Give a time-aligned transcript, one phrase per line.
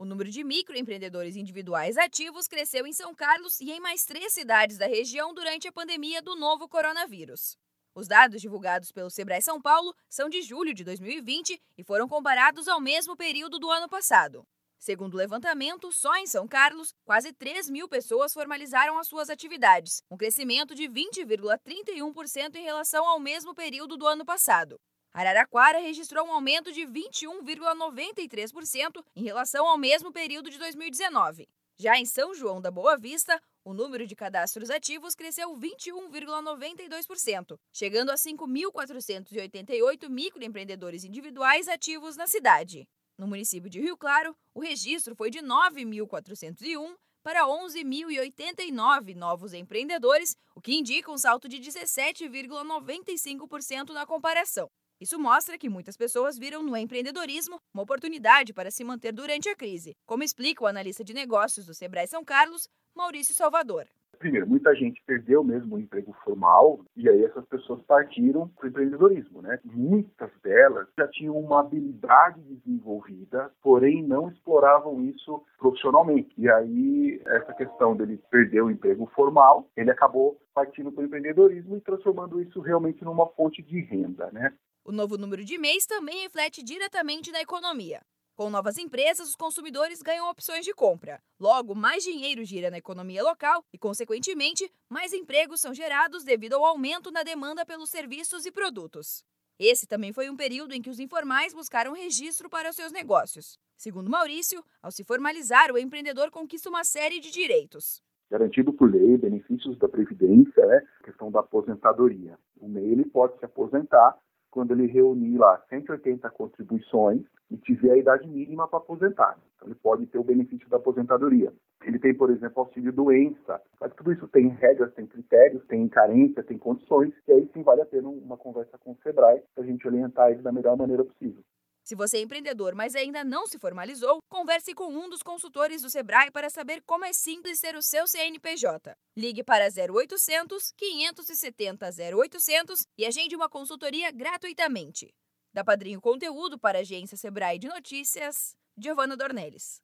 [0.00, 4.78] O número de microempreendedores individuais ativos cresceu em São Carlos e em mais três cidades
[4.78, 7.58] da região durante a pandemia do novo coronavírus.
[7.94, 12.66] Os dados divulgados pelo Sebrae São Paulo são de julho de 2020 e foram comparados
[12.66, 14.42] ao mesmo período do ano passado.
[14.78, 20.02] Segundo o levantamento, só em São Carlos, quase 3 mil pessoas formalizaram as suas atividades,
[20.10, 24.80] um crescimento de 20,31% em relação ao mesmo período do ano passado.
[25.12, 31.48] Araraquara registrou um aumento de 21,93% em relação ao mesmo período de 2019.
[31.76, 38.10] Já em São João da Boa Vista, o número de cadastros ativos cresceu 21,92%, chegando
[38.10, 42.86] a 5.488 microempreendedores individuais ativos na cidade.
[43.18, 50.60] No município de Rio Claro, o registro foi de 9.401 para 11.089 novos empreendedores, o
[50.60, 54.70] que indica um salto de 17,95% na comparação.
[55.00, 59.56] Isso mostra que muitas pessoas viram no empreendedorismo uma oportunidade para se manter durante a
[59.56, 63.86] crise, como explica o analista de negócios do Sebrae São Carlos, Maurício Salvador.
[64.18, 68.68] Primeiro, muita gente perdeu mesmo o emprego formal e aí essas pessoas partiram para o
[68.68, 69.58] empreendedorismo, né?
[69.64, 76.34] Muitas delas já tinham uma habilidade desenvolvida, porém não exploravam isso profissionalmente.
[76.36, 81.78] E aí essa questão dele perder o emprego formal, ele acabou partindo para o empreendedorismo
[81.78, 84.52] e transformando isso realmente numa fonte de renda, né?
[84.90, 88.00] O novo número de mês também reflete diretamente na economia.
[88.34, 91.22] Com novas empresas, os consumidores ganham opções de compra.
[91.38, 96.64] Logo, mais dinheiro gira na economia local e, consequentemente, mais empregos são gerados devido ao
[96.64, 99.22] aumento na demanda pelos serviços e produtos.
[99.60, 103.60] Esse também foi um período em que os informais buscaram registro para os seus negócios.
[103.76, 108.02] Segundo Maurício, ao se formalizar, o empreendedor conquista uma série de direitos.
[108.28, 110.82] Garantido por lei, benefícios da Previdência, né?
[111.04, 112.36] questão da aposentadoria.
[112.60, 114.18] O MEI ele pode se aposentar
[114.50, 119.38] quando ele reunir lá 180 contribuições e tiver a idade mínima para aposentar.
[119.56, 121.52] Então, ele pode ter o benefício da aposentadoria.
[121.84, 123.60] Ele tem, por exemplo, auxílio doença.
[123.80, 127.82] Mas tudo isso tem regras, tem critérios, tem carência, tem condições, e aí sim vale
[127.82, 131.04] a pena uma conversa com o Sebrae para a gente orientar ele da melhor maneira
[131.04, 131.42] possível.
[131.90, 135.90] Se você é empreendedor, mas ainda não se formalizou, converse com um dos consultores do
[135.90, 138.96] Sebrae para saber como é simples ter o seu CNPJ.
[139.16, 145.12] Ligue para 0800 570 0800 e agende uma consultoria gratuitamente.
[145.52, 149.82] Da Padrinho Conteúdo para a agência Sebrae de Notícias, Giovana Dornelles.